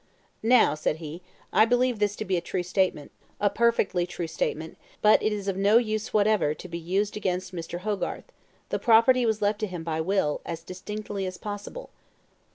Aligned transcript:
"Now," 0.41 0.73
said 0.73 0.95
he, 0.95 1.21
"I 1.53 1.63
believe 1.63 1.99
this 1.99 2.15
to 2.15 2.25
be 2.25 2.35
a 2.35 2.41
true 2.41 2.63
statement 2.63 3.11
a 3.39 3.51
perfectly 3.51 4.07
true 4.07 4.25
statement 4.25 4.79
but 4.99 5.21
it 5.21 5.31
is 5.31 5.47
of 5.47 5.55
no 5.55 5.77
use 5.77 6.11
whatever 6.11 6.55
to 6.55 6.67
be 6.67 6.79
used 6.79 7.15
against 7.15 7.53
Mr. 7.53 7.81
Hogarth. 7.81 8.31
The 8.69 8.79
property 8.79 9.27
was 9.27 9.43
left 9.43 9.59
to 9.59 9.67
him 9.67 9.83
by 9.83 10.01
will, 10.01 10.41
as 10.43 10.63
distinctly 10.63 11.27
as 11.27 11.37
possible." 11.37 11.91